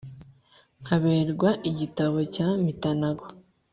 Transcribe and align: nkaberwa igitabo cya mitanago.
nkaberwa 0.81 1.49
igitabo 1.69 2.17
cya 2.33 2.47
mitanago. 2.63 3.25